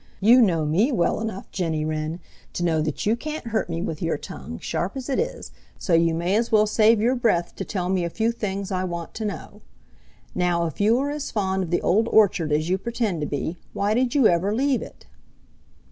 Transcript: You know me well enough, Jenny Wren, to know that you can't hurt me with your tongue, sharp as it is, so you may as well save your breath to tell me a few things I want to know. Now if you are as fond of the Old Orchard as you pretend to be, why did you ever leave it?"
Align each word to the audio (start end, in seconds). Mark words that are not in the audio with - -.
You 0.19 0.41
know 0.41 0.65
me 0.65 0.91
well 0.91 1.21
enough, 1.21 1.51
Jenny 1.51 1.85
Wren, 1.85 2.19
to 2.53 2.63
know 2.65 2.81
that 2.81 3.05
you 3.05 3.15
can't 3.15 3.45
hurt 3.49 3.69
me 3.69 3.83
with 3.83 4.01
your 4.01 4.17
tongue, 4.17 4.57
sharp 4.57 4.97
as 4.97 5.09
it 5.09 5.19
is, 5.19 5.51
so 5.77 5.93
you 5.93 6.15
may 6.15 6.35
as 6.35 6.51
well 6.51 6.65
save 6.65 6.99
your 6.99 7.13
breath 7.13 7.55
to 7.57 7.63
tell 7.63 7.87
me 7.87 8.03
a 8.03 8.09
few 8.09 8.31
things 8.31 8.71
I 8.71 8.83
want 8.83 9.13
to 9.13 9.25
know. 9.25 9.61
Now 10.33 10.65
if 10.65 10.81
you 10.81 10.97
are 10.97 11.11
as 11.11 11.29
fond 11.29 11.61
of 11.61 11.69
the 11.69 11.83
Old 11.83 12.07
Orchard 12.07 12.51
as 12.51 12.67
you 12.67 12.79
pretend 12.79 13.21
to 13.21 13.27
be, 13.27 13.59
why 13.73 13.93
did 13.93 14.15
you 14.15 14.27
ever 14.27 14.51
leave 14.55 14.81
it?" 14.81 15.05